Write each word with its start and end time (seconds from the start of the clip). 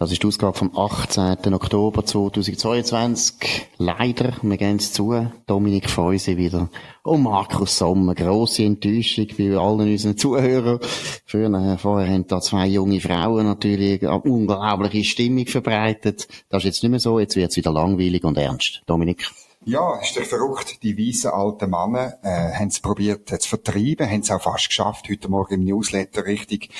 Das 0.00 0.10
ist 0.10 0.22
die 0.22 0.28
Ausgabe 0.28 0.56
vom 0.56 0.74
18. 0.74 1.52
Oktober 1.52 2.06
2022. 2.06 3.34
Leider, 3.76 4.32
wir 4.40 4.56
gehen 4.56 4.78
zu, 4.78 5.30
Dominik 5.46 5.90
Feusi 5.90 6.38
wieder 6.38 6.70
und 7.02 7.22
Markus 7.22 7.76
Sommer. 7.76 8.14
Grosse 8.14 8.64
Enttäuschung 8.64 9.26
bei 9.36 9.54
allen 9.58 9.92
unseren 9.92 10.16
Zuhörern. 10.16 10.78
Früher, 11.26 11.76
vorher 11.76 12.14
haben 12.14 12.26
da 12.26 12.40
zwei 12.40 12.66
junge 12.68 12.98
Frauen 12.98 13.44
natürlich 13.44 14.00
eine 14.00 14.22
unglaubliche 14.22 15.04
Stimmung 15.04 15.44
verbreitet. 15.44 16.28
Das 16.48 16.62
ist 16.62 16.64
jetzt 16.64 16.82
nicht 16.82 16.92
mehr 16.92 16.98
so, 17.00 17.20
jetzt 17.20 17.36
wird 17.36 17.50
es 17.50 17.58
wieder 17.58 17.70
langweilig 17.70 18.24
und 18.24 18.38
ernst. 18.38 18.80
Dominik. 18.86 19.30
Ja, 19.66 20.00
ist 20.00 20.16
doch 20.16 20.24
verrückt. 20.24 20.82
Die 20.82 20.96
weißen 20.96 21.30
alten 21.30 21.68
Männer 21.68 22.18
äh, 22.22 22.54
haben 22.54 22.68
es 22.68 22.80
probiert 22.80 23.28
zu 23.28 23.48
vertreiben, 23.48 24.10
haben 24.10 24.20
es 24.20 24.30
auch 24.30 24.40
fast 24.40 24.68
geschafft. 24.68 25.06
Heute 25.10 25.28
Morgen 25.28 25.54
im 25.54 25.64
Newsletter 25.64 26.24
richtig 26.24 26.70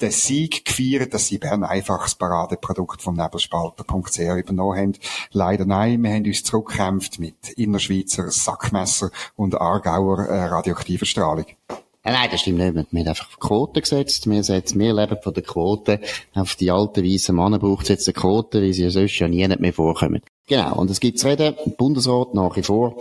den 0.00 0.10
Sieg 0.10 0.64
gefeiert, 0.64 1.12
dass 1.12 1.28
sie 1.28 1.38
Bern 1.38 1.64
einfach 1.64 2.02
das 2.02 2.14
Paradeprodukt 2.14 3.02
vom 3.02 3.14
Nebelspalter.ch 3.14 4.18
übernommen 4.18 4.78
haben. 4.78 4.92
Leider 5.32 5.66
nein, 5.66 6.02
wir 6.02 6.12
haben 6.12 6.24
uns 6.24 6.44
zurückgekämpft 6.44 7.18
mit 7.18 7.50
Innerschweizer 7.56 8.30
Sackmesser 8.30 9.10
und 9.36 9.60
Aargauer 9.60 10.26
äh, 10.26 10.44
radioaktiver 10.46 11.06
Strahlung. 11.06 11.46
Ja, 11.68 12.12
nein, 12.12 12.28
das 12.30 12.40
stimmt 12.40 12.58
nicht. 12.58 12.74
Wir 12.74 13.00
haben 13.00 13.08
einfach 13.08 13.38
Quoten 13.38 13.80
gesetzt. 13.80 14.28
Wir, 14.28 14.42
setzen, 14.44 14.78
wir 14.78 14.92
leben 14.92 15.18
von 15.22 15.32
der 15.32 15.42
Quote. 15.42 16.00
Auf 16.34 16.54
die 16.54 16.70
alten 16.70 17.04
weißen 17.04 17.34
Männer 17.34 17.58
braucht 17.58 17.84
es 17.84 17.88
jetzt 17.90 18.08
eine 18.08 18.14
Quote, 18.14 18.60
weil 18.60 18.72
sie 18.72 18.90
sonst 18.90 19.18
ja 19.18 19.28
nie 19.28 19.46
mehr 19.46 19.72
vorkommen. 19.72 20.22
Genau, 20.46 20.76
und 20.76 20.90
es 20.90 21.00
gibt 21.00 21.18
zu 21.18 21.26
reden, 21.26 21.54
Bundesrat 21.78 22.34
nach 22.34 22.54
wie 22.56 22.62
vor, 22.62 22.96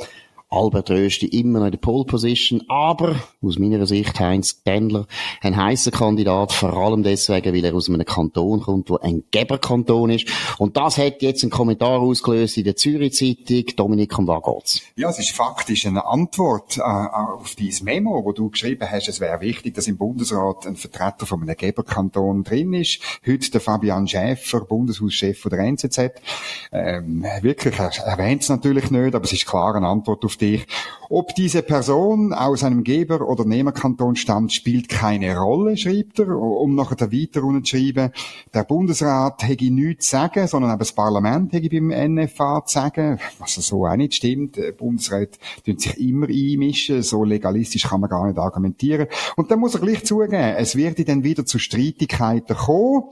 Albert 0.54 0.92
Rösti 0.92 1.26
immer 1.26 1.60
noch 1.60 1.66
in 1.66 1.72
der 1.72 1.80
Pole 1.80 2.06
Position, 2.06 2.62
aber 2.68 3.16
aus 3.42 3.58
meiner 3.58 3.88
Sicht 3.88 4.20
Heinz 4.20 4.64
Gendler 4.64 5.08
ein 5.42 5.58
heißer 5.58 5.90
Kandidat, 5.90 6.52
vor 6.52 6.74
allem 6.74 7.02
deswegen, 7.02 7.56
weil 7.56 7.66
er 7.66 7.74
aus 7.74 7.90
einem 7.90 8.06
Kanton 8.06 8.62
kommt, 8.62 8.90
wo 8.92 8.98
ein 8.98 9.24
Geberkanton 9.32 10.12
ist. 10.12 10.28
Und 10.60 10.78
das 10.78 11.00
hat 11.00 11.24
jetzt 11.24 11.44
einen 11.44 11.50
Kommentar 11.50 12.00
ausgelöst 12.00 12.58
in 12.58 12.66
der 12.66 12.76
Zürich 12.76 13.14
Zeitung. 13.14 13.66
Dominik, 13.76 14.18
um 14.20 14.28
was 14.28 14.44
geht's? 14.44 14.82
Ja, 14.96 15.10
es 15.10 15.18
ist 15.18 15.32
faktisch 15.32 15.88
eine 15.88 16.06
Antwort 16.06 16.78
äh, 16.78 16.82
auf 16.82 17.56
dieses 17.56 17.82
Memo, 17.82 18.24
wo 18.24 18.32
du 18.32 18.52
geschrieben 18.52 18.88
hast, 18.90 19.08
es 19.08 19.20
wäre 19.20 19.42
wichtig, 19.42 19.74
dass 19.74 19.88
im 19.88 19.98
Bundesrat 19.98 20.68
ein 20.68 20.76
Vertreter 20.76 21.26
von 21.26 21.42
einem 21.42 21.58
Geberkanton 21.58 22.44
drin 22.44 22.74
ist. 22.74 23.00
Heute 23.26 23.50
der 23.50 23.62
Fabian 23.62 24.08
Schäfer, 24.08 24.62
Bundeshauschef 24.62 25.48
der 25.50 25.60
NZZ. 25.60 26.12
Ähm, 26.72 27.26
wirklich, 27.42 27.80
er 27.80 27.92
erwähnt 28.06 28.44
es 28.44 28.50
natürlich 28.50 28.92
nicht, 28.92 29.16
aber 29.16 29.26
es 29.26 29.34
ist 29.34 29.48
klar 29.48 29.76
eine 29.76 29.88
Antwort 29.88 30.24
auf 30.24 30.38
dich. 30.44 30.68
Ob 31.10 31.36
diese 31.36 31.62
Person 31.62 32.34
aus 32.34 32.64
einem 32.64 32.84
Geber- 32.84 33.28
oder 33.28 33.46
Nehmerkanton 33.46 34.16
stammt, 34.16 34.52
spielt 34.52 34.90
keine 34.90 35.38
Rolle, 35.38 35.78
schreibt 35.78 36.20
er, 36.20 36.30
um 36.30 36.76
nachher 36.76 37.12
weiter 37.12 37.42
zu 37.42 37.64
schreiben. 37.64 38.12
Der 38.54 38.64
Bundesrat 38.64 39.44
hätte 39.44 39.70
nichts 39.70 40.08
zu 40.08 40.12
sagen, 40.12 40.48
sondern 40.48 40.72
auch 40.72 40.80
das 40.80 40.92
Parlament 40.92 41.54
hätte 41.54 41.70
beim 41.70 41.90
NFA 42.16 42.66
zu 42.66 42.74
sagen, 42.74 43.20
was 43.38 43.56
so 43.56 43.86
auch 43.86 43.96
nicht 43.96 44.16
stimmt. 44.16 44.58
Der 44.58 44.72
Bundesrat 44.72 45.38
tun 45.66 45.78
sich 45.78 46.00
immer 46.00 46.28
einmischen, 46.28 47.04
so 47.04 47.24
legalistisch 47.24 47.84
kann 47.84 48.02
man 48.02 48.10
gar 48.10 48.26
nicht 48.26 48.40
argumentieren. 48.40 49.08
Und 49.36 49.52
dann 49.52 49.60
muss 49.60 49.76
er 49.76 49.82
gleich 49.82 50.04
zugeben, 50.04 50.34
es 50.34 50.76
wird 50.76 51.08
dann 51.08 51.24
wieder 51.24 51.46
zu 51.46 51.60
Streitigkeiten 51.60 52.56
kommen, 52.56 53.04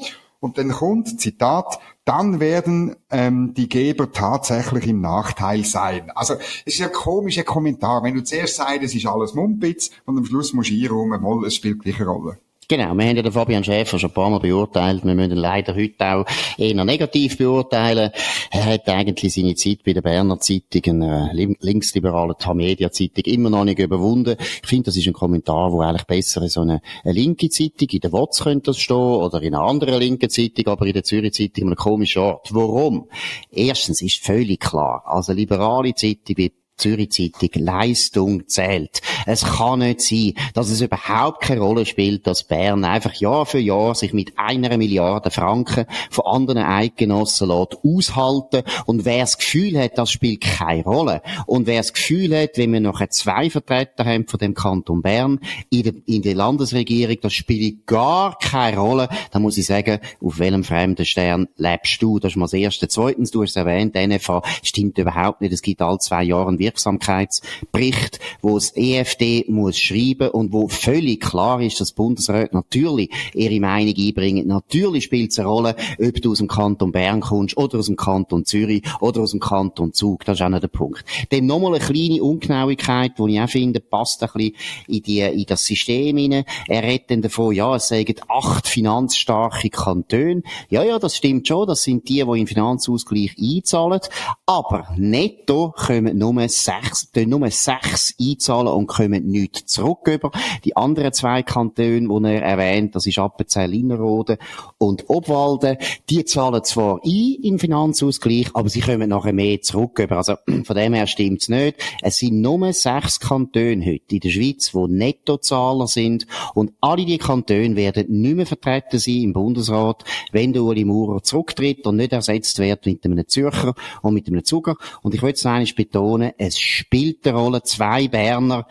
und 0.42 0.58
dann 0.58 0.72
kommt, 0.72 1.22
Zitat, 1.22 1.80
dann 2.04 2.40
werden 2.40 2.96
ähm, 3.12 3.54
die 3.54 3.70
Geber 3.70 4.12
tatsächlich 4.12 4.88
im 4.88 5.00
Nachteil 5.00 5.64
sein. 5.64 6.12
Also 6.16 6.34
es 6.66 6.76
ist 6.76 6.82
ein 6.82 6.92
komischer 6.92 7.44
Kommentar. 7.44 8.04
Wenn 8.04 8.16
du 8.16 8.24
zuerst 8.24 8.56
sagst, 8.56 8.84
es 8.84 8.96
ist 8.96 9.06
alles 9.06 9.36
Mumpitz 9.36 9.92
und 10.06 10.18
am 10.18 10.26
Schluss 10.26 10.52
musst 10.54 10.72
du 10.72 10.74
einräumen, 10.74 11.46
es 11.46 11.56
spielt 11.56 11.84
gleich 11.84 11.98
eine 11.98 12.10
Rolle. 12.10 12.40
Genau, 12.72 12.94
wir 12.94 13.06
haben 13.06 13.18
ja 13.18 13.22
den 13.22 13.34
Fabian 13.34 13.66
Schäfer 13.66 14.00
schon 14.00 14.12
ein 14.12 14.14
paar 14.14 14.30
Mal 14.30 14.40
beurteilt. 14.40 15.04
Wir 15.04 15.14
müssen 15.14 15.32
ihn 15.32 15.38
leider 15.38 15.76
heute 15.76 16.06
auch 16.06 16.26
eher 16.58 16.86
negativ 16.86 17.38
beurteilen. 17.38 18.12
Er 18.50 18.66
hat 18.66 18.88
eigentlich 18.88 19.34
seine 19.34 19.56
Zeit 19.56 19.80
bei 19.86 19.92
der 19.92 20.02
Berner 20.02 20.40
Zeitung, 20.40 21.02
einer 21.02 21.34
linksliberalen 21.34 22.38
Tamedia-Zeitung, 22.40 23.26
immer 23.26 23.50
noch 23.50 23.66
nicht 23.66 23.80
überwunden. 23.80 24.38
Ich 24.40 24.70
finde, 24.70 24.84
das 24.84 24.96
ist 24.96 25.06
ein 25.06 25.12
Kommentar, 25.12 25.74
wo 25.74 25.82
eigentlich 25.82 26.06
besser 26.08 26.44
in 26.44 26.48
so 26.48 26.62
eine, 26.62 26.82
eine 27.04 27.14
linke 27.14 27.50
Zeitung, 27.50 27.90
in 27.90 28.00
der 28.00 28.14
WOTS 28.14 28.44
könnte 28.44 28.68
das 28.68 28.80
stehen, 28.80 28.96
oder 28.96 29.42
in 29.42 29.54
einer 29.54 29.66
anderen 29.66 30.00
linken 30.00 30.30
Zeitung, 30.30 30.68
aber 30.68 30.86
in 30.86 30.94
der 30.94 31.04
Zürich 31.04 31.34
Zeitung 31.34 31.66
einem 31.66 31.76
komischen 31.76 32.22
Ort. 32.22 32.54
Warum? 32.54 33.10
Erstens 33.52 34.02
ist 34.02 34.24
völlig 34.24 34.62
klar, 34.62 35.04
als 35.08 35.28
eine 35.28 35.42
liberale 35.42 35.94
Zeitung 35.94 36.38
wird 36.38 36.54
Zürich 36.82 37.12
Zeitung, 37.12 37.64
Leistung 37.64 38.48
zählt. 38.48 39.02
Es 39.26 39.44
kann 39.44 39.80
nicht 39.80 40.02
sein, 40.02 40.34
dass 40.54 40.70
es 40.70 40.82
überhaupt 40.82 41.42
keine 41.42 41.62
Rolle 41.62 41.86
spielt, 41.86 42.28
dass 42.28 42.44
Bern 42.44 42.84
einfach 42.84 43.14
Jahr 43.14 43.46
für 43.46 43.60
Jahr 43.60 43.96
sich 43.96 44.14
mit 44.14 44.38
einer 44.38 44.78
Milliarde 44.78 45.32
Franken 45.32 45.86
von 46.10 46.26
anderen 46.26 46.64
Eidgenossen 46.64 47.50
lässt 47.50 47.78
aushalten. 47.84 48.64
Und 48.86 49.06
wer 49.06 49.20
das 49.20 49.38
Gefühl 49.38 49.80
hat, 49.80 49.98
das 49.98 50.12
spielt 50.12 50.42
keine 50.42 50.84
Rolle. 50.84 51.22
Und 51.46 51.68
wer 51.68 51.78
das 51.78 51.94
Gefühl 51.94 52.38
hat, 52.38 52.58
wenn 52.58 52.74
wir 52.74 52.80
noch 52.80 53.02
zwei 53.10 53.50
Vertreter 53.50 54.06
haben 54.06 54.28
von 54.28 54.40
dem 54.40 54.54
Kanton 54.54 55.02
Bern 55.02 55.40
in 55.70 55.84
der, 55.84 55.94
in 56.06 56.22
der 56.22 56.36
Landesregierung, 56.36 57.18
das 57.22 57.34
spielt 57.34 57.86
gar 57.88 58.38
keine 58.38 58.78
Rolle, 58.78 59.10
dann 59.32 59.42
muss 59.42 59.58
ich 59.58 59.66
sagen, 59.66 60.00
auf 60.22 60.40
welchem 60.40 60.64
fremden 60.64 61.06
Stern 61.06 61.48
lebst 61.58 62.02
du? 62.02 62.20
Das 62.20 62.34
ist 62.34 62.36
mal 62.36 62.46
das 62.46 62.54
Erste. 62.54 62.88
Zweitens, 62.88 63.32
du 63.32 63.42
hast 63.42 63.52
es 63.52 63.56
erwähnt, 63.56 63.96
NFA 63.96 64.42
stimmt 64.64 64.98
überhaupt 64.98 65.42
nicht. 65.42 65.54
Es 65.54 65.62
gibt 65.62 65.82
alle 65.82 66.00
zwei 66.00 66.24
Jahre 66.24 66.50
einen 66.50 66.60
Wirksamkeitsbericht, 66.60 68.20
wo 68.42 68.56
das 68.56 68.76
EFD 69.12 69.46
muss 69.50 69.78
schreiben 69.78 70.30
und 70.30 70.54
wo 70.54 70.68
völlig 70.68 71.22
klar 71.22 71.62
ist, 71.62 71.80
dass 71.82 71.92
Bundesrat 71.92 72.54
natürlich 72.54 73.10
ihre 73.34 73.60
Meinung 73.60 73.94
einbringen. 73.98 74.48
Natürlich 74.48 75.06
spielt 75.06 75.32
es 75.32 75.40
eine 75.40 75.48
Rolle, 75.48 75.76
ob 76.00 76.22
du 76.22 76.32
aus 76.32 76.38
dem 76.38 76.48
Kanton 76.48 76.92
Bern 76.92 77.22
kommst 77.22 77.58
oder 77.58 77.80
aus 77.80 77.88
dem 77.88 77.96
Kanton 77.96 78.46
Zürich 78.46 78.84
oder 79.00 79.22
aus 79.22 79.32
dem 79.32 79.40
Kanton 79.40 79.94
Zug. 79.94 80.26
Das 80.26 80.40
ist 80.40 80.42
auch 80.44 80.50
noch 80.50 80.60
der 80.60 80.68
Punkt. 80.68 81.04
Dann 81.30 81.46
nochmal 81.46 81.76
eine 81.76 81.84
kleine 81.84 82.24
Ungenauigkeit, 82.24 83.14
die 83.18 83.34
ich 83.34 83.42
auch 83.42 83.50
finde, 83.50 83.80
passt 83.80 84.24
ein 84.24 84.30
bisschen 84.34 84.56
in, 84.88 85.02
die, 85.04 85.20
in 85.20 85.46
das 85.46 85.66
System 85.66 86.18
hinein. 86.18 86.46
Er 86.68 86.84
redet 86.84 87.12
dann 87.12 87.22
davon, 87.22 87.54
ja, 87.54 87.76
es 87.76 87.88
seien 87.88 88.06
acht 88.28 88.68
finanzstarke 88.68 89.70
Kantone. 89.70 90.44
Ja, 90.70 90.84
ja, 90.84 91.00
das 91.00 91.18
stimmt 91.18 91.48
schon. 91.48 91.68
Das 91.68 91.84
sind 91.84 92.08
die, 92.08 92.24
die 92.24 92.40
im 92.40 92.48
Finanzausgleich 92.48 93.36
einzahlen. 93.40 94.00
Aber 94.46 94.88
netto 94.98 95.74
kommen 95.76 96.18
nur 96.18 96.48
sechs, 96.50 97.10
nur 97.16 97.50
sechs 97.50 98.16
einzahlen 98.20 98.68
und 98.68 98.88
kommen 99.02 99.28
nichts 99.28 99.66
zurück 99.66 100.08
über. 100.08 100.32
Die 100.64 100.76
anderen 100.76 101.14
zwei 101.14 101.44
Kantone, 101.44 102.08
die 102.08 102.36
er 102.36 102.42
erwähnt, 102.42 102.96
das 102.96 103.06
ist 103.06 103.18
Appenzell 103.18 103.74
Innerrhoden 103.74 104.38
und 104.78 105.10
Obwalden, 105.10 105.78
die 106.10 106.26
zahlen 106.26 106.64
zwar 106.64 107.00
ein 107.04 107.36
im 107.42 107.60
Finanzausgleich, 107.60 108.50
aber 108.54 108.70
sie 108.70 108.82
kommen 108.82 109.10
nachher 109.10 109.34
mehr 109.34 109.62
zurück 109.62 110.00
über. 110.00 110.18
Also, 110.18 110.36
von 110.64 110.76
dem 110.76 110.94
her 110.94 111.08
stimmt's 111.08 111.50
nicht. 111.50 111.78
Es 112.02 112.18
sind 112.18 112.42
nur 112.42 112.72
sechs 112.74 113.20
Kantone 113.20 113.86
heute 113.86 114.16
in 114.16 114.20
der 114.20 114.30
Schweiz, 114.30 114.72
die 114.72 114.94
Nettozahler 114.94 115.88
sind 115.88 116.28
und 116.54 116.74
alle 116.82 117.06
die 117.06 117.18
Kantone 117.18 117.76
werden 117.76 118.22
nicht 118.22 118.36
mehr 118.36 118.46
vertreten 118.46 119.00
sein 119.00 119.22
im 119.22 119.34
Bundesrat, 119.34 120.04
wenn 120.32 120.54
der 120.54 120.64
Uli 120.64 120.86
Maurer 120.86 121.24
zurücktritt 121.24 121.86
und 121.88 121.98
nicht 121.98 122.14
ersetzt 122.14 122.60
wird 122.60 122.86
mit 122.86 123.04
einem 123.06 123.28
Zürcher 123.28 123.74
und 124.02 124.14
mit 124.14 124.28
einem 124.28 124.44
Zuger. 124.44 124.76
Und 125.02 125.16
ich 125.16 125.22
will 125.22 125.34
es 125.34 125.44
noch 125.44 125.52
einmal 125.52 125.74
betonen, 125.76 126.32
es 126.38 126.60
spielt 126.60 127.26
eine 127.28 127.38
Rolle. 127.38 127.64
Zwei 127.64 128.08
Berner 128.08 128.68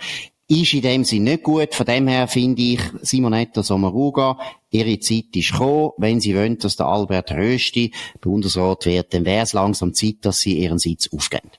ist 0.51 0.75
in 0.75 0.83
dem 0.83 1.05
Sinne 1.05 1.31
nicht 1.31 1.45
gut. 1.45 1.75
Von 1.75 1.87
dem 1.87 2.09
her 2.09 2.27
finde 2.27 2.61
ich, 2.61 2.81
Simonetta 3.03 3.63
Sommaruga, 3.63 4.37
ihre 4.71 4.99
Zeit 4.99 5.35
ist 5.35 5.53
gekommen. 5.53 5.93
Wenn 5.97 6.21
sie 6.21 6.35
wollen, 6.37 6.59
dass 6.59 6.77
der 6.77 6.87
Albert 6.87 7.31
Rösti 7.31 7.93
Bundesrat 8.21 8.87
wird, 8.87 9.15
dann 9.15 9.25
wäre 9.25 9.45
es 9.45 9.53
langsam 9.53 9.95
Zeit, 9.95 10.17
dass 10.23 10.41
sie 10.41 10.59
ihren 10.59 10.79
Sitz 10.79 11.09
aufgeben. 11.13 11.51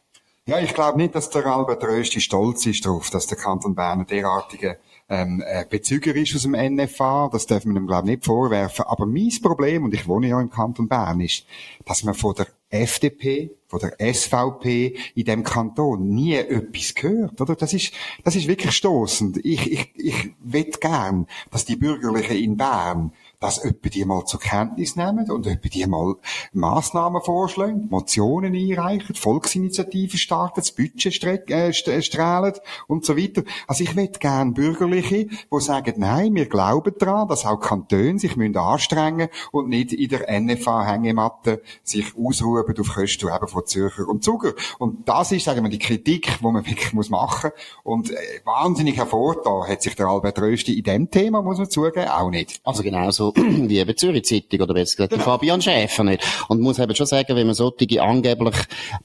Ja, 0.46 0.60
ich 0.60 0.74
glaube 0.74 0.98
nicht, 0.98 1.16
dass 1.16 1.30
der 1.30 1.46
Albert 1.46 1.84
Rösti 1.84 2.20
stolz 2.20 2.66
ist 2.66 2.86
darauf, 2.86 3.10
dass 3.10 3.28
der 3.28 3.38
Kanton 3.38 3.76
Bern 3.76 4.06
derartige 4.06 4.78
ähm, 5.12 5.44
äh, 5.46 5.66
Bezüger 5.70 6.16
ist 6.16 6.34
aus 6.36 6.44
dem 6.44 6.54
NFA. 6.54 7.30
Das 7.32 7.46
dürfen 7.46 7.74
wir 7.74 7.82
ihm, 7.82 7.88
glaube 7.88 8.08
ich, 8.08 8.16
nicht 8.16 8.26
vorwerfen. 8.26 8.86
Aber 8.88 9.06
mein 9.06 9.30
Problem, 9.42 9.84
und 9.84 9.94
ich 9.94 10.08
wohne 10.08 10.30
ja 10.30 10.40
im 10.40 10.50
Kanton 10.50 10.88
Bern, 10.88 11.20
ist, 11.20 11.46
dass 11.86 12.04
man 12.04 12.14
von 12.14 12.34
der 12.34 12.48
FDP, 12.70 13.52
von 13.68 13.82
der 13.82 14.14
SVP 14.14 14.96
in 15.14 15.26
dem 15.26 15.44
Kanton 15.44 16.08
nie 16.08 16.36
etwas 16.36 16.96
gehört, 16.96 17.42
oder? 17.42 17.56
Das 17.56 17.74
ist, 17.74 17.94
das 18.24 18.38
ist 18.38 18.48
wirklich 18.48 18.72
stoßend. 18.72 19.44
Ich, 19.44 19.70
ich, 19.70 19.92
ich 19.96 20.32
wett 20.40 20.80
gern, 20.80 21.28
dass 21.52 21.66
die 21.66 21.76
Bürgerlichen 21.76 22.38
in 22.38 22.56
Bern 22.56 23.12
dass 23.42 23.58
etwa 23.58 23.90
die 23.90 24.06
mal 24.06 24.24
zur 24.26 24.40
Kenntnis 24.40 24.96
nehmen 24.96 25.30
und 25.30 25.48
etwa 25.48 25.68
die 25.68 25.86
mal 25.88 26.16
Massnahmen 26.54 27.22
vorschlagen, 27.22 27.88
Motionen 27.90 28.56
einreichen, 28.56 29.16
Volksinitiativen 29.16 30.18
starten, 30.18 30.62
das 30.62 30.72
Budget 30.72 31.50
äh, 31.50 31.74
strahlen 31.74 32.54
und 32.88 33.04
so 33.04 33.18
weiter. 33.18 33.44
Also 33.68 33.84
ich 33.84 33.96
möchte 33.96 34.20
gern 34.20 34.54
Bürgerliche, 34.54 35.26
die 35.26 35.60
sagen, 35.60 35.96
nein, 35.98 36.36
wir 36.36 36.46
glauben 36.46 36.94
daran, 36.98 37.28
dass 37.28 37.46
auch 37.46 37.60
Kantone 37.60 38.20
sich 38.20 38.36
müssen 38.36 38.56
anstrengen 38.58 39.30
und 39.52 39.70
nicht 39.70 39.92
in 39.92 40.10
der 40.10 40.30
NFA-Hängematte 40.40 41.62
sich 41.84 42.14
ausruhen 42.16 42.64
auf 42.80 42.94
Kosten 42.94 43.28
eben 43.28 43.48
von 43.48 43.66
Zürcher 43.66 44.08
und 44.08 44.24
Zuger. 44.24 44.54
Und 44.78 45.10
das 45.10 45.32
ist, 45.32 45.46
sagen 45.46 45.64
wir, 45.64 45.70
die 45.70 45.80
Kritik, 45.80 46.38
die 46.40 46.44
man 46.44 46.66
wirklich 46.66 46.94
muss 46.94 47.10
machen 47.10 47.52
Und 47.84 48.12
äh, 48.12 48.16
wahnsinnig 48.46 48.98
hervorgetan 48.98 49.68
hat 49.68 49.82
sich 49.82 49.96
der 49.96 50.08
Albert 50.08 50.40
Rösti 50.40 50.78
in 50.78 50.84
dem 50.84 51.10
Thema, 51.10 51.42
muss 51.42 51.58
man 51.58 51.70
zugeben, 51.70 52.08
auch 52.08 52.30
nicht. 52.30 52.62
Also 52.64 52.84
genau 52.84 53.10
so 53.10 53.31
wie 53.70 53.80
eben 53.80 53.98
Zürich 53.98 54.26
Zeitung 54.26 54.62
oder 54.62 54.74
besser 54.74 54.96
gesagt, 54.98 55.14
genau. 55.14 55.24
Fabian 55.24 55.62
Schäfer 55.62 56.04
nicht. 56.04 56.24
Und 56.48 56.62
muss 56.62 56.80
eben 56.80 56.96
schon 56.96 57.06
sagen, 57.06 57.36
wenn 57.36 57.48
man 57.48 57.56
solche 57.56 58.02
angeblich 58.02 58.56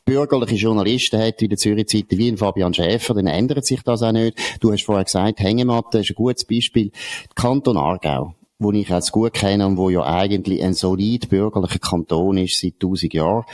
bürgerliche 0.04 0.56
Journalisten 0.56 1.20
hat 1.20 1.40
wie 1.40 1.48
der 1.48 1.58
Zürich 1.58 1.88
Zeitung, 1.88 2.18
wie 2.18 2.28
ein 2.28 2.36
Fabian 2.36 2.74
Schäfer, 2.74 3.14
dann 3.14 3.26
ändert 3.26 3.64
sich 3.64 3.82
das 3.82 4.02
auch 4.02 4.12
nicht. 4.12 4.38
Du 4.60 4.72
hast 4.72 4.84
vorher 4.84 5.04
gesagt, 5.04 5.40
Hängematte 5.40 5.98
ist 5.98 6.10
ein 6.10 6.14
gutes 6.16 6.44
Beispiel. 6.44 6.90
Kanton 7.34 7.76
Aargau 7.76 8.34
wo 8.58 8.72
ich 8.72 8.90
als 8.90 9.12
gut 9.12 9.34
kenne 9.34 9.66
und 9.66 9.76
wo 9.76 9.90
ja 9.90 10.02
eigentlich 10.04 10.62
ein 10.62 10.72
solid 10.72 11.28
bürgerlicher 11.28 11.78
Kanton 11.78 12.38
ist 12.38 12.58
seit 12.58 12.80
tausend 12.80 13.12
Jahren. 13.12 13.44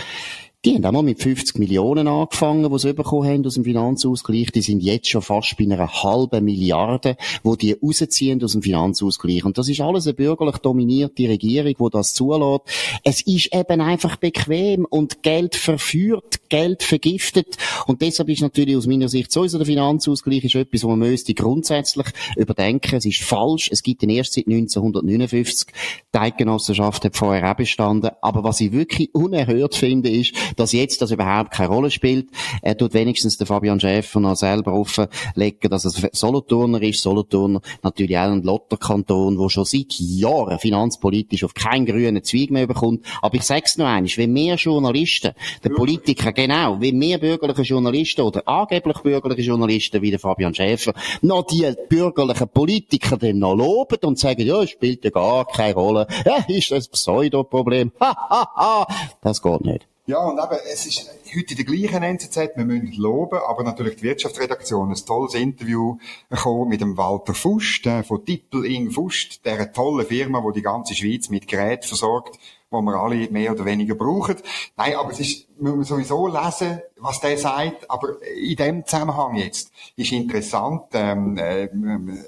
Die 0.65 0.77
haben 0.77 0.85
auch 0.85 0.93
mal 0.93 1.03
mit 1.03 1.21
50 1.21 1.59
Millionen 1.59 2.07
angefangen, 2.07 2.71
die 2.71 2.79
sie 2.79 2.95
bekommen 2.95 3.29
haben 3.29 3.45
aus 3.45 3.55
dem 3.55 3.65
Finanzausgleich. 3.65 4.53
Die 4.53 4.63
sind 4.63 4.81
jetzt 4.81 5.09
schon 5.09 5.21
fast 5.21 5.57
bei 5.57 5.65
einer 5.65 5.93
halben 6.05 6.45
Milliarde, 6.45 7.17
wo 7.43 7.57
die 7.57 7.73
rausziehen 7.73 8.41
aus 8.45 8.53
dem 8.53 8.63
Finanzausgleich. 8.63 9.45
Und 9.45 9.59
das 9.59 9.69
ist 9.69 9.81
alles 9.81 10.07
eine 10.07 10.15
bürgerlich 10.15 10.59
dominierte 10.59 11.29
Regierung, 11.29 11.75
die 11.81 11.91
das 11.91 12.15
zulässt. 12.15 12.61
Es 13.03 13.23
ist 13.23 13.53
eben 13.53 13.81
einfach 13.81 14.15
bequem 14.15 14.85
und 14.85 15.25
Geld 15.25 15.57
verführt, 15.57 16.49
Geld 16.49 16.85
vergiftet. 16.85 17.57
Und 17.89 18.01
deshalb 18.01 18.29
ist 18.29 18.43
natürlich 18.43 18.77
aus 18.77 18.87
meiner 18.87 19.09
Sicht 19.09 19.33
sowieso 19.33 19.59
der 19.59 19.67
Finanzausgleich 19.67 20.45
ist 20.45 20.55
etwas, 20.55 20.85
was 20.85 20.89
man 20.91 21.01
müsste 21.01 21.35
grundsätzlich 21.35 22.07
überdenken. 22.37 22.95
Es 22.95 23.05
ist 23.05 23.21
falsch. 23.23 23.69
Es 23.73 23.83
gibt 23.83 24.03
den 24.03 24.11
erst 24.11 24.35
seit 24.35 24.47
1959. 24.47 25.67
Die 26.15 26.19
Eidgenossenschaft 26.19 27.05
hat 27.05 27.17
vorher 27.17 27.51
auch 27.51 27.57
bestanden. 27.57 28.13
Aber 28.21 28.45
was 28.45 28.61
ich 28.61 28.71
wirklich 28.71 29.13
unerhört 29.13 29.75
finde, 29.75 30.09
ist, 30.09 30.33
dass 30.57 30.73
jetzt 30.73 31.03
das 31.03 31.11
überhaupt 31.11 31.51
keine 31.51 31.69
Rolle 31.69 31.91
spielt. 31.91 32.29
Er 32.63 32.77
tut 32.77 32.95
wenigstens 32.95 33.39
den 33.39 33.47
Fabian 33.47 33.81
Schäfer 33.81 34.21
noch 34.21 34.37
selber 34.37 34.73
offenlegen, 34.73 35.71
dass 35.71 35.85
er 35.85 36.11
Solothurner 36.13 36.83
ist. 36.83 37.03
Solothurner 37.03 37.61
natürlich 37.83 38.17
auch 38.19 38.31
ein 38.31 38.43
Lotterkanton, 38.43 39.39
wo 39.39 39.49
schon 39.49 39.65
seit 39.65 39.93
Jahren 39.99 40.59
finanzpolitisch 40.59 41.45
auf 41.45 41.55
keinen 41.55 41.87
grünen 41.87 42.23
Zweig 42.23 42.51
mehr 42.51 42.67
bekommt. 42.67 43.05
Aber 43.21 43.35
ich 43.35 43.43
sag's 43.43 43.77
noch 43.79 43.87
einmal, 43.87 44.11
wenn 44.17 44.33
mehr 44.33 44.57
Journalisten, 44.57 45.33
der 45.65 45.71
Politiker, 45.71 46.33
genau, 46.33 46.81
wenn 46.81 46.99
mehr 46.99 47.19
bürgerliche 47.19 47.63
Journalisten 47.63 48.23
oder 48.23 48.47
angeblich 48.47 48.99
bürgerliche 48.99 49.43
Journalisten 49.43 50.03
wie 50.03 50.11
der 50.11 50.21
Fabian 50.21 50.55
Schäfer 50.55 50.93
noch 51.21 51.47
die 51.47 51.73
bürgerlichen 51.89 52.49
Politiker 52.49 53.17
dann 53.17 53.39
noch 53.39 53.55
loben 53.55 53.99
und 54.05 54.19
sagen, 54.19 54.43
ja, 54.43 54.63
es 54.63 54.71
spielt 54.71 55.05
ja 55.05 55.11
gar 55.11 55.47
keine 55.47 55.75
Rolle. 55.75 56.07
Ja, 56.25 56.45
ist 56.49 56.71
das 56.71 56.89
Pseudoproblem. 56.89 57.93
Ha, 58.03 58.17
ha, 58.29 58.49
ha. 58.57 58.87
Das 59.21 59.41
geht 59.43 59.61
nicht. 59.65 59.87
Ja, 60.05 60.19
und 60.25 60.37
eben, 60.37 60.61
es 60.73 60.85
ist 60.85 61.09
heute 61.33 61.55
der 61.55 61.65
gleichen 61.65 62.03
NZZ, 62.03 62.57
wir 62.57 62.65
müssen 62.65 62.93
loben, 62.95 63.39
aber 63.39 63.63
natürlich 63.63 63.97
die 63.97 64.03
Wirtschaftsredaktion, 64.03 64.91
ein 64.91 65.07
tolles 65.07 65.35
Interview 65.35 65.97
bekommen 66.29 66.71
mit 66.71 66.81
dem 66.81 66.97
Walter 66.97 67.35
Fust, 67.35 67.87
äh, 67.87 68.03
von 68.03 68.25
Tippel 68.25 68.65
Ing 68.67 68.91
Fust, 68.91 69.47
der 69.47 69.73
tolle 69.73 70.05
Firma, 70.05 70.43
die 70.49 70.55
die 70.55 70.63
ganze 70.63 70.97
Schweiz 70.97 71.29
mit 71.29 71.47
Geräten 71.47 71.87
versorgt, 71.87 72.37
wo 72.73 72.81
wir 72.81 72.95
alle 72.95 73.29
mehr 73.31 73.53
oder 73.53 73.65
weniger 73.65 73.95
brauchen. 73.95 74.37
Nein, 74.77 74.97
aber 74.97 75.13
es 75.13 75.21
ist, 75.21 75.61
muss 75.61 75.75
man 75.75 75.85
sowieso 75.85 76.27
lesen, 76.27 76.81
was 76.97 77.21
der 77.21 77.37
sagt, 77.37 77.91
aber 77.91 78.17
in 78.23 78.57
dem 78.57 78.87
Zusammenhang 78.87 79.37
jetzt 79.37 79.71
ist 79.97 80.13
interessant, 80.13 80.85
ähm, 80.95 81.37
äh, 81.37 81.69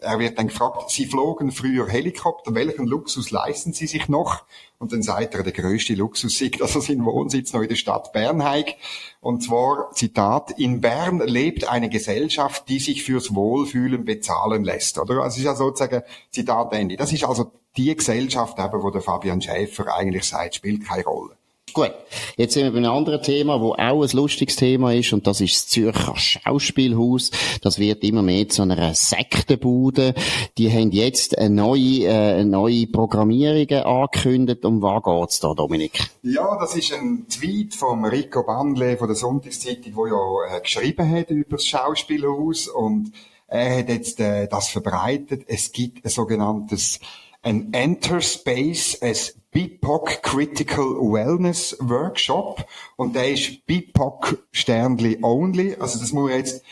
er 0.00 0.18
wird 0.18 0.38
dann 0.38 0.48
gefragt, 0.48 0.90
Sie 0.90 1.06
flogen 1.06 1.50
früher 1.50 1.88
Helikopter, 1.88 2.54
welchen 2.54 2.86
Luxus 2.86 3.30
leisten 3.30 3.72
Sie 3.72 3.86
sich 3.86 4.08
noch? 4.08 4.44
Und 4.78 4.92
dann 4.92 5.02
sagt 5.02 5.34
er, 5.34 5.42
der 5.42 5.52
größte 5.52 5.94
Luxus 5.94 6.40
ist, 6.40 6.60
dass 6.60 6.74
er 6.74 6.82
seinen 6.82 7.06
Wohnsitz 7.06 7.52
noch 7.52 7.62
in 7.62 7.68
der 7.68 7.76
Stadt 7.76 8.12
Bern 8.12 8.44
hat. 8.44 8.76
Und 9.20 9.42
zwar, 9.42 9.90
Zitat, 9.92 10.58
in 10.58 10.80
Bern 10.80 11.20
lebt 11.20 11.68
eine 11.68 11.88
Gesellschaft, 11.88 12.68
die 12.68 12.78
sich 12.78 13.02
fürs 13.02 13.34
Wohlfühlen 13.34 14.04
bezahlen 14.04 14.62
lässt, 14.62 14.98
oder? 14.98 15.22
Also, 15.22 15.28
es 15.28 15.38
ist 15.38 15.44
ja 15.44 15.54
sozusagen, 15.54 16.02
Zitat 16.30 16.72
Ende. 16.74 16.96
Das 16.96 17.12
ist 17.12 17.24
also 17.24 17.52
die 17.76 17.94
Gesellschaft 17.94 18.58
eben, 18.58 18.82
wo 18.82 18.90
der 18.90 19.02
Fabian 19.02 19.40
Schäfer 19.40 19.94
eigentlich 19.94 20.24
sagt, 20.24 20.56
spielt 20.56 20.86
keine 20.86 21.04
Rolle. 21.04 21.36
Gut, 21.74 21.92
jetzt 22.36 22.54
sind 22.54 22.62
wir 22.62 22.70
bei 22.70 22.78
einem 22.78 22.92
anderen 22.92 23.20
Thema, 23.20 23.60
wo 23.60 23.72
auch 23.72 24.02
ein 24.04 24.10
lustiges 24.16 24.54
Thema 24.54 24.94
ist, 24.94 25.12
und 25.12 25.26
das 25.26 25.40
ist 25.40 25.56
das 25.56 25.66
Zürcher 25.66 26.14
Schauspielhaus. 26.14 27.32
Das 27.62 27.80
wird 27.80 28.04
immer 28.04 28.22
mehr 28.22 28.48
zu 28.48 28.62
einer 28.62 28.94
Sektenbude. 28.94 30.14
Die 30.56 30.70
haben 30.70 30.92
jetzt 30.92 31.36
eine 31.36 31.52
neue, 31.52 32.06
äh, 32.06 32.44
neue 32.44 32.86
Programmierung 32.86 33.68
angekündigt. 33.84 34.64
Um 34.64 34.82
was 34.82 35.02
geht's 35.02 35.40
da, 35.40 35.52
Dominik? 35.52 35.98
Ja, 36.22 36.56
das 36.60 36.76
ist 36.76 36.92
ein 36.92 37.26
Tweet 37.28 37.74
von 37.74 38.04
Rico 38.04 38.44
Bandle 38.44 38.96
von 38.96 39.08
der 39.08 39.16
Sonntagszeitung, 39.16 39.94
der 39.96 40.12
ja 40.12 40.56
äh, 40.56 40.60
geschrieben 40.60 41.10
hat 41.10 41.30
über 41.30 41.56
das 41.56 41.66
Schauspielhaus 41.66 42.68
und 42.68 43.10
er 43.48 43.78
hat 43.78 43.88
jetzt 43.88 44.20
äh, 44.20 44.46
das 44.46 44.68
verbreitet. 44.68 45.42
Es 45.48 45.72
gibt 45.72 46.04
ein 46.04 46.10
sogenanntes 46.10 47.00
ein 47.44 47.72
Enter 47.72 48.20
Space 48.20 49.00
as 49.02 49.36
BIPOC 49.52 50.22
Critical 50.22 50.84
Wellness 50.84 51.76
Workshop 51.80 52.66
und 52.96 53.14
der 53.14 53.30
ist 53.30 53.64
BIPOC 53.66 54.38
Sternli 54.50 55.18
Only. 55.22 55.76
Also 55.78 56.00
das 56.00 56.12
muss 56.12 56.30
jetzt 56.30 56.64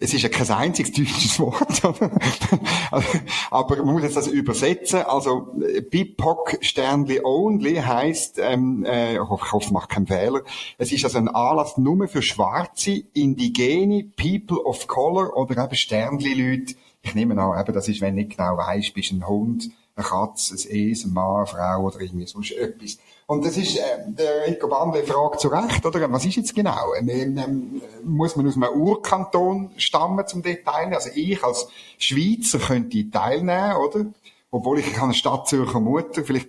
es 0.00 0.14
ist 0.14 0.22
ja 0.22 0.28
kein 0.28 0.48
einziges 0.50 0.92
deutsches 0.92 1.40
Wort, 1.40 1.82
aber 3.50 3.76
man 3.76 3.94
muss 3.94 4.02
jetzt 4.02 4.16
das 4.16 4.28
übersetzen. 4.28 5.02
Also 5.02 5.48
BIPOC 5.90 6.58
Sternli 6.60 7.20
Only 7.24 7.76
heißt, 7.76 8.38
ähm, 8.38 8.84
äh, 8.84 9.14
ich 9.14 9.20
hoffe, 9.20 9.66
ich 9.66 9.70
mache 9.72 9.88
keinen 9.88 10.06
Fehler. 10.06 10.42
Es 10.76 10.92
ist 10.92 11.04
also 11.04 11.18
ein 11.18 11.28
Anlass 11.28 11.78
nur 11.78 12.06
für 12.06 12.22
Schwarze, 12.22 13.02
Indigene, 13.12 14.04
People 14.16 14.58
of 14.64 14.86
Color 14.86 15.36
oder 15.36 15.64
eben 15.64 15.74
Sternli-Leute. 15.74 16.74
Ich 17.02 17.14
nehme 17.14 17.40
an, 17.40 17.60
eben, 17.60 17.72
das 17.72 17.88
ist, 17.88 18.00
wenn 18.00 18.14
du 18.14 18.22
nicht 18.22 18.36
genau 18.36 18.56
weißt, 18.56 18.94
bist 18.94 19.12
ein 19.12 19.26
Hund, 19.26 19.70
eine 19.98 20.06
Katze, 20.06 20.54
ein 20.54 20.90
Es, 20.90 21.04
ein 21.04 21.12
Mann, 21.12 21.36
eine 21.36 21.46
Frau 21.46 21.82
oder 21.82 22.00
irgendwie 22.00 22.26
sonst 22.26 22.52
etwas. 22.52 22.98
Und 23.26 23.44
das 23.44 23.56
ist, 23.56 23.76
äh, 23.76 23.82
der 24.06 24.46
Rico 24.46 24.68
Bandle 24.68 25.04
fragt 25.04 25.40
zu 25.40 25.48
Recht, 25.48 25.84
oder? 25.84 26.10
Was 26.10 26.24
ist 26.24 26.36
jetzt 26.36 26.54
genau? 26.54 26.94
Ähm, 26.98 27.08
ähm, 27.36 27.82
muss 28.04 28.36
man 28.36 28.46
aus 28.46 28.56
einem 28.56 28.80
Urkanton 28.80 29.70
stammen 29.76 30.26
zum 30.26 30.42
Detail? 30.42 30.94
Also 30.94 31.10
ich 31.14 31.42
als 31.44 31.68
Schweizer 31.98 32.58
könnte 32.58 33.10
teilnehmen, 33.10 33.76
oder? 33.76 34.06
Obwohl 34.50 34.78
ich 34.78 35.00
eine 35.00 35.12
Stadtzürcher 35.12 35.78
Mutter, 35.78 36.24
vielleicht, 36.24 36.48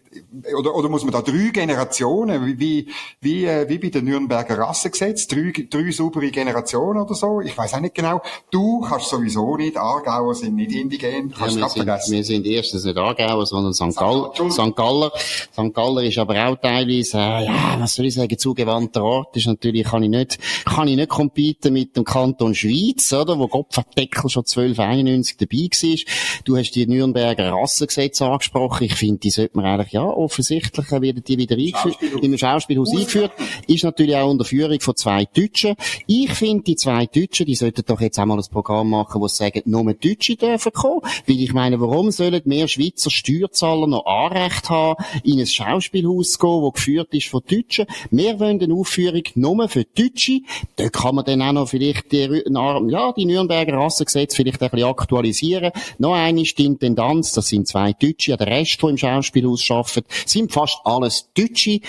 oder, 0.57 0.73
oder 0.73 0.87
muss 0.87 1.03
man 1.03 1.11
da 1.11 1.21
drei 1.21 1.49
Generationen, 1.51 2.45
wie, 2.45 2.59
wie, 2.59 2.87
wie, 3.19 3.45
äh, 3.45 3.67
wie 3.67 3.77
bei 3.77 3.89
den 3.89 4.05
Nürnberger 4.05 4.57
Rassengesetz, 4.57 5.27
drei, 5.27 5.51
drei 5.69 5.91
saubere 5.91 6.31
Generationen 6.31 7.01
oder 7.01 7.13
so, 7.13 7.41
ich 7.41 7.57
weiß 7.57 7.73
auch 7.73 7.81
nicht 7.81 7.95
genau. 7.95 8.21
Du 8.51 8.79
kannst 8.81 9.09
sowieso 9.09 9.57
nicht, 9.57 9.75
Aargauer 9.75 10.33
sind 10.33 10.55
nicht 10.55 10.71
indigen, 10.71 11.33
kannst 11.37 11.57
ja, 11.57 11.63
wir, 11.63 11.69
sind, 11.99 12.11
wir 12.11 12.23
sind 12.23 12.45
erstens 12.45 12.85
nicht 12.85 12.97
Aargauer, 12.97 13.45
sondern 13.45 13.73
St. 13.73 13.97
Gall, 13.97 14.31
St. 14.49 14.75
Galler. 14.77 15.11
St. 15.51 15.73
Galler 15.73 16.03
ist 16.03 16.17
aber 16.17 16.47
auch 16.47 16.55
teilweise, 16.55 17.17
äh, 17.17 17.45
ja, 17.47 17.75
was 17.79 17.95
soll 17.95 18.05
ich 18.05 18.13
sagen, 18.13 18.37
zugewandter 18.37 19.03
Ort, 19.03 19.35
ist 19.35 19.47
natürlich, 19.47 19.83
kann 19.83 20.03
ich 20.03 20.09
nicht, 20.09 20.39
kann 20.63 20.87
ich 20.87 20.95
nicht 20.95 21.09
competen 21.09 21.73
mit 21.73 21.97
dem 21.97 22.05
Kanton 22.05 22.55
Schweiz, 22.55 23.11
oder, 23.11 23.37
wo 23.37 23.47
Gottverdeckel 23.49 24.29
schon 24.29 24.45
1291 24.45 25.35
dabei 25.35 25.57
war. 25.57 26.41
Du 26.45 26.55
hast 26.55 26.71
die 26.71 26.87
Nürnberger 26.87 27.51
Rassen 27.51 27.88
Gesetz 27.89 28.21
angesprochen. 28.21 28.85
Ich 28.85 28.95
finde, 28.95 29.19
die 29.19 29.29
sollte 29.29 29.57
man 29.57 29.65
eigentlich, 29.65 29.91
ja, 29.91 30.03
offensichtlich 30.03 30.91
werden 30.91 31.23
die 31.23 31.37
wieder 31.37 31.55
eingeführt, 31.55 31.97
im 32.21 32.37
Schauspielhaus 32.37 32.91
eingeführt. 32.91 33.31
Ist 33.67 33.83
natürlich 33.83 34.15
auch 34.15 34.29
unter 34.29 34.45
Führung 34.45 34.79
von 34.79 34.95
zwei 34.95 35.25
Deutschen. 35.25 35.75
Ich 36.07 36.31
finde, 36.31 36.63
die 36.63 36.75
zwei 36.75 37.05
Deutschen, 37.05 37.45
die 37.45 37.55
sollten 37.55 37.83
doch 37.85 38.01
jetzt 38.01 38.19
auch 38.19 38.25
mal 38.25 38.37
ein 38.37 38.45
Programm 38.51 38.89
machen, 38.89 39.21
wo 39.21 39.27
sie 39.27 39.35
sagen, 39.35 39.61
nur 39.65 39.93
Deutsche 39.93 40.35
dürfen 40.35 40.71
kommen. 40.71 41.01
Weil 41.27 41.41
ich 41.41 41.53
meine, 41.53 41.79
warum 41.79 42.11
sollen 42.11 42.41
mehr 42.45 42.67
Schweizer 42.67 43.09
Steuerzahler 43.09 43.87
noch 43.87 44.05
Anrecht 44.05 44.69
haben, 44.69 45.03
in 45.23 45.39
ein 45.39 45.47
Schauspielhaus 45.47 46.33
zu 46.33 46.39
gehen, 46.39 46.61
das 46.63 46.73
geführt 46.73 47.13
ist 47.13 47.27
von 47.27 47.41
Deutschen? 47.49 47.85
Wir 48.11 48.39
wollen 48.39 48.61
eine 48.61 48.73
Aufführung 48.73 49.23
nur 49.35 49.67
für 49.69 49.83
Deutsche. 49.83 50.41
Da 50.75 50.89
kann 50.89 51.15
man 51.15 51.25
dann 51.25 51.41
auch 51.41 51.53
noch 51.53 51.69
vielleicht 51.69 52.11
die, 52.11 52.43
ja, 52.47 53.13
die 53.13 53.25
Nürnberger 53.25 53.73
Rassengesetze 53.73 54.35
vielleicht 54.35 54.61
ein 54.61 54.69
bisschen 54.69 54.87
aktualisieren. 54.87 55.71
Noch 55.97 56.13
eine 56.13 56.43
Intendanz, 56.57 57.31
das 57.31 57.47
sind 57.47 57.67
zwei 57.67 57.78
zwei 57.79 57.93
Deutsche, 57.93 58.37
der 58.37 58.47
Rest, 58.47 58.81
der 58.81 58.89
im 58.89 58.97
Schauspielhaus 58.97 59.69
arbeitet, 59.71 60.07
sind 60.25 60.51
fast 60.51 60.79
alles 60.83 61.29
Deutsche. 61.33 61.79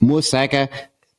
Muss 0.00 0.30
sagen, 0.30 0.68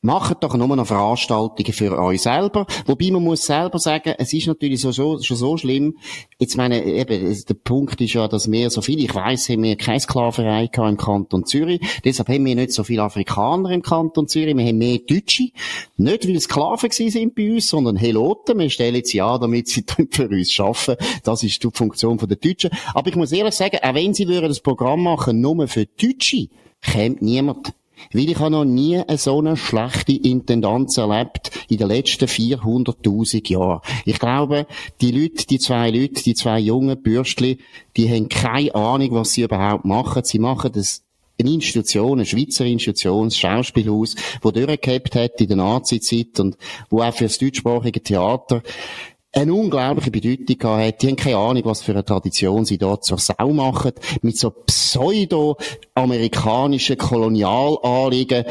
Macht 0.05 0.43
doch 0.43 0.53
nur 0.57 0.67
noch 0.75 0.85
Veranstaltungen 0.85 1.71
für 1.71 1.97
euch 1.97 2.23
selber. 2.23 2.67
Wobei 2.87 3.09
man 3.09 3.23
muss 3.23 3.45
selber 3.45 3.79
sagen, 3.79 4.15
es 4.17 4.33
ist 4.33 4.47
natürlich 4.47 4.81
so, 4.81 4.91
so, 4.91 5.21
schon 5.21 5.37
so 5.37 5.55
schlimm. 5.55 5.97
Jetzt 6.37 6.57
meine, 6.57 6.83
eben, 6.83 7.41
der 7.47 7.53
Punkt 7.53 8.01
ist 8.01 8.11
ja, 8.11 8.27
dass 8.27 8.51
wir 8.51 8.69
so 8.69 8.81
viel, 8.81 9.01
ich 9.01 9.15
weiss, 9.15 9.47
haben 9.47 9.63
wir 9.63 9.77
keine 9.77 10.01
Sklaverei 10.01 10.69
im 10.75 10.97
Kanton 10.97 11.45
Zürich. 11.45 11.79
Deshalb 12.03 12.27
haben 12.27 12.43
wir 12.43 12.53
nicht 12.53 12.73
so 12.73 12.83
viele 12.83 13.03
Afrikaner 13.03 13.69
im 13.69 13.81
Kanton 13.81 14.27
Zürich. 14.27 14.57
Wir 14.57 14.65
haben 14.67 14.77
mehr 14.77 14.97
Deutsche. 14.97 15.51
Nicht, 15.95 16.27
weil 16.27 16.39
Sklaven 16.41 16.89
gewesen 16.89 17.09
sind 17.09 17.35
bei 17.35 17.53
uns, 17.53 17.69
sondern 17.69 17.95
Heloten. 17.95 18.59
Wir 18.59 18.69
stellen 18.69 19.05
sie 19.05 19.21
an, 19.21 19.39
damit 19.39 19.69
sie 19.69 19.85
für 20.11 20.27
uns 20.27 20.59
arbeiten. 20.59 20.97
Das 21.23 21.43
ist 21.43 21.63
die 21.63 21.69
Funktion 21.71 22.17
der 22.17 22.35
Deutschen. 22.35 22.71
Aber 22.93 23.07
ich 23.07 23.15
muss 23.15 23.31
ehrlich 23.31 23.53
sagen, 23.53 23.79
auch 23.81 23.93
wenn 23.93 24.13
sie 24.13 24.27
würden 24.27 24.49
das 24.49 24.59
Programm 24.59 25.03
machen, 25.03 25.39
nur 25.39 25.65
für 25.69 25.85
Deutsche, 25.85 26.49
kommt 26.91 27.21
niemand. 27.21 27.73
Weil 28.11 28.29
ich 28.29 28.39
habe 28.39 28.51
noch 28.51 28.65
nie 28.65 29.01
so 29.17 29.39
eine 29.39 29.57
schlechte 29.57 30.13
Intendanz 30.13 30.97
erlebt 30.97 31.51
in 31.69 31.77
den 31.77 31.87
letzten 31.87 32.25
400.000 32.25 33.49
Jahren. 33.49 33.81
Ich 34.05 34.19
glaube, 34.19 34.67
die 35.01 35.11
Leute, 35.11 35.45
die 35.47 35.59
zwei 35.59 35.89
Leute, 35.89 36.23
die 36.23 36.33
zwei 36.33 36.59
jungen 36.59 37.01
Bürstli, 37.01 37.59
die 37.97 38.09
haben 38.09 38.29
keine 38.29 38.75
Ahnung, 38.75 39.11
was 39.11 39.33
sie 39.33 39.43
überhaupt 39.43 39.85
machen. 39.85 40.23
Sie 40.23 40.39
machen 40.39 40.71
das 40.73 41.03
eine 41.39 41.51
Institution, 41.51 42.19
eine 42.19 42.25
Schweizer 42.25 42.65
Institution, 42.65 43.27
das 43.27 43.37
Schauspielhaus, 43.37 44.15
wo 44.41 44.51
durchgehabt 44.51 45.15
hat 45.15 45.41
in 45.41 45.47
der 45.47 45.57
Nazi-Zeit 45.57 46.39
und 46.39 46.57
wo 46.89 47.01
auch 47.01 47.13
für 47.13 47.25
das 47.25 47.37
deutschsprachige 47.37 48.01
Theater 48.01 48.61
eine 49.33 49.53
unglaubliche 49.53 50.09
Bedeutung 50.11 50.79
hat. 50.79 51.01
Die 51.01 51.07
haben 51.07 51.15
keine 51.15 51.37
Ahnung, 51.37 51.63
was 51.65 51.81
für 51.81 51.93
eine 51.93 52.05
Tradition 52.05 52.65
sie 52.65 52.77
dort 52.77 53.03
zur 53.03 53.17
Sau 53.17 53.51
machen, 53.51 53.93
mit 54.21 54.37
so 54.37 54.51
pseudo-amerikanischen 54.51 56.97
Kolonialanliegen. 56.97 58.45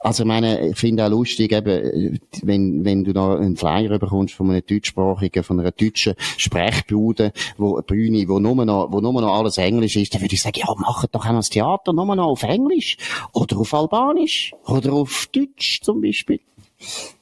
Also, 0.00 0.24
ich 0.24 0.26
meine, 0.26 0.68
ich 0.68 0.76
finde 0.76 1.06
auch 1.06 1.08
lustig, 1.08 1.52
eben, 1.52 2.18
wenn, 2.42 2.84
wenn 2.84 3.04
du 3.04 3.14
da 3.14 3.36
einen 3.36 3.56
Flyer 3.56 3.98
bekommst 3.98 4.34
von 4.34 4.50
einem 4.50 4.66
deutschsprachigen, 4.66 5.42
von 5.42 5.58
einer 5.58 5.70
deutschen 5.70 6.12
Sprechbude, 6.36 7.32
wo, 7.56 7.80
Bühne, 7.80 8.28
wo 8.28 8.38
nur 8.38 8.66
noch, 8.66 8.92
wo 8.92 9.00
nur 9.00 9.18
noch 9.18 9.32
alles 9.32 9.56
Englisch 9.56 9.96
ist, 9.96 10.12
dann 10.12 10.20
würde 10.20 10.34
ich 10.34 10.42
sagen, 10.42 10.58
ja, 10.58 10.66
macht 10.76 11.14
doch 11.14 11.24
auch 11.24 11.30
noch 11.30 11.38
das 11.38 11.48
Theater 11.48 11.94
nur 11.94 12.14
noch 12.14 12.26
auf 12.26 12.42
Englisch. 12.42 12.98
Oder 13.32 13.56
auf 13.56 13.72
Albanisch. 13.72 14.52
Oder 14.66 14.92
auf 14.92 15.30
Deutsch, 15.32 15.80
zum 15.80 16.02
Beispiel. 16.02 16.40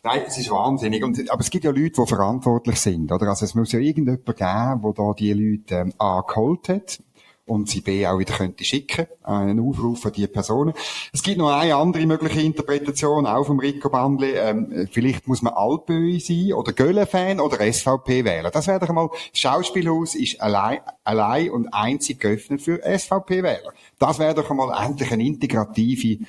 Nein, 0.02 0.22
es 0.26 0.38
ist 0.38 0.50
wahnsinnig. 0.50 1.02
Und, 1.04 1.30
aber 1.30 1.40
es 1.40 1.50
gibt 1.50 1.64
ja 1.64 1.70
Leute, 1.70 2.00
die 2.00 2.06
verantwortlich 2.06 2.80
sind, 2.80 3.10
oder? 3.12 3.28
Also 3.28 3.44
es 3.44 3.54
muss 3.54 3.72
ja 3.72 3.78
irgendjemand 3.78 4.26
geben, 4.26 4.82
der 4.82 4.92
da 4.94 5.12
die 5.18 5.32
Leute 5.32 5.74
ähm, 5.74 5.92
A 5.98 6.22
geholt 6.22 6.68
hat 6.68 7.00
und 7.44 7.68
sie 7.68 7.80
B 7.80 8.06
auch 8.06 8.18
wieder 8.18 8.34
könnte 8.34 8.64
schicken, 8.64 9.06
einen 9.22 9.60
Aufruf 9.60 10.06
an 10.06 10.12
diese 10.12 10.28
Personen. 10.28 10.74
Es 11.12 11.22
gibt 11.22 11.38
noch 11.38 11.50
eine 11.50 11.74
andere 11.74 12.06
mögliche 12.06 12.40
Interpretation, 12.40 13.26
auch 13.26 13.44
vom 13.44 13.58
Rico 13.58 13.90
Bandli. 13.90 14.32
Ähm, 14.32 14.88
vielleicht 14.90 15.26
muss 15.26 15.42
man 15.42 15.52
Altböi 15.54 16.18
sein 16.20 16.52
oder 16.52 16.72
Gölle-Fan 16.72 17.40
oder 17.40 17.60
SVP 17.72 18.24
wählen. 18.24 18.50
Das 18.52 18.66
wäre 18.66 18.78
doch 18.78 18.88
einmal, 18.88 19.08
das 19.30 19.40
Schauspielhaus 19.40 20.14
ist 20.14 20.40
allein, 20.40 20.80
allein 21.04 21.50
und 21.50 21.68
einzig 21.74 22.20
geöffnet 22.20 22.62
für 22.62 22.80
SVP-Wähler. 22.82 23.72
Das 23.98 24.18
wäre 24.18 24.34
doch 24.34 24.50
einmal 24.50 24.86
endlich 24.86 25.10
eine 25.12 25.24
integrative 25.24 26.24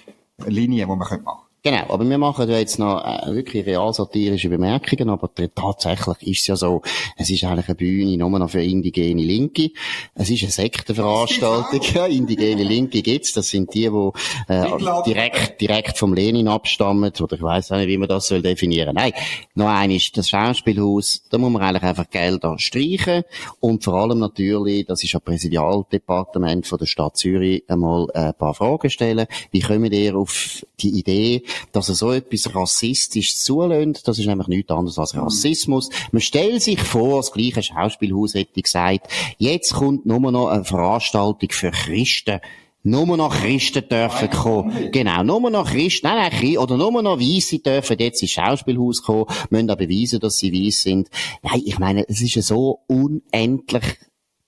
Linie, 0.46 0.82
die 0.82 0.86
man 0.88 0.98
machen 0.98 1.24
könnte. 1.24 1.43
Genau, 1.66 1.86
aber 1.94 2.04
wir 2.10 2.18
machen 2.18 2.50
ja 2.50 2.58
jetzt 2.58 2.78
noch 2.78 3.02
äh, 3.06 3.34
wirklich 3.34 3.66
real-satirische 3.66 4.50
Bemerkungen, 4.50 5.10
aber 5.10 5.30
tatsächlich 5.56 6.28
ist 6.28 6.42
es 6.42 6.48
ja 6.48 6.56
so, 6.58 6.82
es 7.16 7.30
ist 7.30 7.46
eigentlich 7.46 7.70
eine 7.70 7.76
Bühne 7.76 8.18
nur 8.18 8.38
noch 8.38 8.50
für 8.50 8.62
indigene 8.62 9.24
Linke. 9.24 9.70
Es 10.14 10.30
ist 10.30 10.44
eine 10.44 10.52
Sektenveranstaltung. 10.52 11.80
Ja, 11.94 12.06
indigene 12.08 12.64
Linke 12.64 13.02
gibt's. 13.02 13.32
Das 13.32 13.50
sind 13.50 13.74
die, 13.74 13.90
die 13.90 14.54
äh, 14.54 15.04
direkt, 15.06 15.62
direkt 15.62 15.98
vom 15.98 16.14
Lenin 16.14 16.50
abstammen. 16.50 17.14
Oder 17.18 17.36
ich 17.36 17.42
weiß 17.42 17.72
auch 17.72 17.78
nicht, 17.78 17.88
wie 17.88 17.98
man 17.98 18.10
das 18.10 18.28
soll 18.28 18.42
definieren. 18.42 18.96
Nein, 18.96 19.14
noch 19.56 19.68
eines, 19.68 20.12
das 20.12 20.30
Schauspielhaus, 20.30 21.24
da 21.30 21.38
muss 21.38 21.52
man 21.52 21.62
eigentlich 21.62 21.84
einfach 21.84 22.10
Gelder 22.10 22.60
streichen. 22.60 23.24
Und 23.62 23.86
vor 23.86 23.94
allem 23.94 24.20
natürlich, 24.20 24.86
das 24.86 25.02
ist 25.04 25.14
ja 25.14 25.20
Präsidialdepartement 25.20 26.68
von 26.68 26.80
der 26.80 26.88
Stadt 26.88 27.16
Zürich, 27.16 27.64
einmal 27.70 28.12
ein 28.14 28.34
paar 28.34 28.54
Fragen 28.54 28.90
stellen. 28.90 29.28
Wie 29.52 29.62
kommen 29.62 29.92
ihr 29.94 30.18
auf 30.18 30.66
die 30.80 31.00
Idee, 31.00 31.44
dass 31.72 31.90
er 31.90 31.96
so 31.96 32.12
etwas 32.12 32.54
rassistisch 32.56 33.38
zulässt. 33.38 34.08
Das 34.08 34.20
ist 34.20 34.28
nämlich 34.28 34.48
nichts 34.48 34.72
anderes 34.72 35.00
als 35.00 35.16
Rassismus. 35.16 35.90
Man 36.12 36.22
stellt 36.22 36.62
sich 36.62 36.82
vor, 36.82 37.18
das 37.18 37.32
gleiche 37.32 37.64
Schauspielhaus 37.64 38.34
hätte 38.34 38.62
gesagt, 38.62 39.08
jetzt 39.38 39.74
kommt 39.74 40.06
nur 40.06 40.32
noch 40.32 40.48
eine 40.48 40.64
Veranstaltung 40.64 41.50
für 41.52 41.72
Christen. 41.72 42.40
Nur 42.86 43.16
noch 43.16 43.34
Christen 43.34 43.88
dürfen 43.88 44.30
kommen. 44.30 44.92
Genau, 44.92 45.24
nur 45.24 45.50
noch 45.50 45.72
Christen, 45.72 46.06
nein, 46.06 46.32
nein, 46.34 46.58
oder 46.58 46.76
nur 46.76 47.02
noch 47.02 47.18
Weisse 47.18 47.60
dürfen 47.60 47.98
jetzt 47.98 48.22
ins 48.22 48.32
Schauspielhaus 48.32 49.04
kommen, 49.04 49.26
müssen 49.50 49.72
auch 49.72 49.78
beweisen, 49.78 50.20
dass 50.20 50.38
sie 50.38 50.52
weiss 50.52 50.82
sind. 50.82 51.10
Nein, 51.42 51.62
ich 51.64 51.80
meine, 51.80 52.04
es 52.10 52.22
ist 52.22 52.36
ja 52.36 52.42
so 52.42 52.82
unendlich 52.88 53.84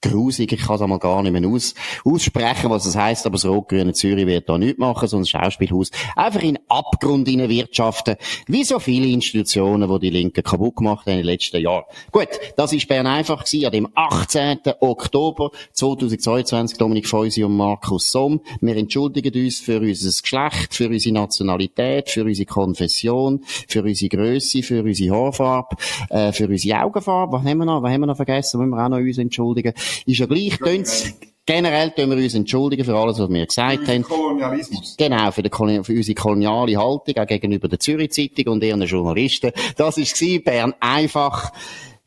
grusig. 0.09 0.51
Ich 0.51 0.61
kann 0.61 0.75
es 0.75 0.81
einmal 0.81 0.99
gar 0.99 1.21
nicht 1.23 1.31
mehr 1.31 1.49
aus, 1.49 1.73
aussprechen, 2.03 2.69
was 2.69 2.85
es 2.85 2.95
heisst, 2.95 3.25
aber 3.25 3.33
das 3.33 3.45
Rot-Grüne 3.45 3.93
Zürich 3.93 4.25
wird 4.25 4.49
da 4.49 4.57
nichts 4.57 4.79
machen, 4.79 5.07
sondern 5.07 5.23
das 5.23 5.29
Schauspielhaus 5.29 5.91
einfach 6.15 6.41
in 6.41 6.59
Abgrund 6.67 7.27
wirtschaften, 7.27 8.15
wie 8.47 8.63
so 8.63 8.79
viele 8.79 9.07
Institutionen, 9.07 9.89
die 9.89 9.99
die 9.99 10.09
Linken 10.09 10.43
kaputt 10.43 10.77
gemacht 10.77 11.05
haben 11.05 11.13
in 11.13 11.19
den 11.19 11.25
letzten 11.25 11.61
Jahren. 11.61 11.85
Gut, 12.11 12.27
das 12.55 12.73
ist 12.73 12.87
Bern 12.87 13.07
einfach 13.07 13.43
gewesen, 13.43 13.65
an 13.65 13.71
dem 13.71 13.87
18. 13.95 14.59
Oktober 14.79 15.51
2022, 15.73 16.77
Dominik 16.77 17.07
Feusi 17.07 17.43
und 17.43 17.57
Markus 17.57 18.11
Somm. 18.11 18.41
Wir 18.61 18.77
entschuldigen 18.77 19.43
uns 19.43 19.59
für 19.59 19.79
unser 19.79 20.09
Geschlecht, 20.21 20.75
für 20.75 20.87
unsere 20.87 21.13
Nationalität, 21.13 22.09
für 22.09 22.23
unsere 22.23 22.45
Konfession, 22.45 23.43
für 23.67 23.83
unsere 23.83 24.09
Größe, 24.09 24.63
für 24.63 24.83
unsere 24.83 25.15
Haarfarbe, 25.15 25.75
äh, 26.09 26.31
für 26.31 26.47
unsere 26.47 26.81
Augenfarbe. 26.81 27.37
Was 27.37 27.43
haben 27.43 27.57
wir 27.57 27.65
noch? 27.65 27.81
Was 27.81 27.91
haben 27.91 28.01
wir 28.01 28.07
noch 28.07 28.15
vergessen? 28.15 28.59
Wollen 28.59 28.69
wir 28.69 28.83
auch 28.83 28.89
noch 28.89 28.97
uns 28.97 29.17
entschuldigen? 29.17 29.73
Ist 30.05 30.19
ja 30.19 30.25
gleich, 30.25 30.57
tönt's, 30.57 31.13
generell 31.45 31.91
tun 31.91 32.09
wir 32.09 32.17
uns 32.17 32.33
entschuldigen 32.33 32.83
für 32.83 32.95
alles, 32.95 33.19
was 33.19 33.29
wir 33.29 33.45
gesagt 33.45 33.87
haben. 33.87 34.03
Kolonialismus. 34.03 34.95
Genau, 34.97 35.31
für, 35.31 35.43
den, 35.43 35.83
für 35.83 35.93
unsere 35.93 36.15
koloniale 36.15 36.77
Haltung, 36.77 37.17
auch 37.17 37.27
gegenüber 37.27 37.67
der 37.67 37.79
Zürich 37.79 38.11
Zeitung 38.11 38.53
und 38.53 38.63
ihren 38.63 38.81
Journalisten. 38.81 39.51
Das 39.77 39.97
war 39.97 40.39
Bern 40.39 40.73
einfach. 40.79 41.51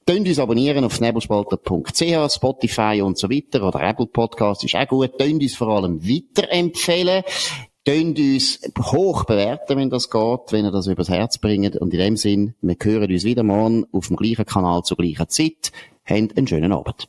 Tönt 0.07 0.27
uns 0.27 0.39
abonnieren 0.39 0.85
auf 0.85 1.01
nebelspalter.ch, 1.01 2.33
Spotify 2.35 3.03
und 3.03 3.19
so 3.19 3.29
weiter, 3.29 3.63
oder 3.63 3.83
Apple 3.83 4.07
Podcast 4.07 4.65
ist 4.65 4.75
auch 4.75 4.89
gut. 4.89 5.19
Tönt 5.19 5.43
uns 5.43 5.55
vor 5.55 5.69
allem 5.69 6.03
weiterempfehlen. 6.03 7.25
Tönt 7.85 8.19
uns 8.19 8.61
hoch 8.81 9.25
bewerten, 9.25 9.77
wenn 9.77 9.91
das 9.91 10.11
geht, 10.11 10.41
wenn 10.51 10.65
ihr 10.65 10.71
das 10.71 10.87
übers 10.87 11.11
Herz 11.11 11.39
bringt. 11.39 11.77
Und 11.77 11.93
in 11.93 12.01
dem 12.01 12.17
Sinn, 12.17 12.55
wir 12.63 12.77
hören 12.83 13.11
uns 13.11 13.25
wieder 13.25 13.43
morgen 13.43 13.87
auf 13.93 14.09
dem 14.09 14.17
gleichen 14.17 14.47
Kanal 14.47 14.83
zur 14.83 14.97
gleichen 14.97 15.29
Zeit. 15.29 15.73
Habt 16.07 16.37
einen 16.37 16.47
schönen 16.47 16.73
Abend. 16.73 17.09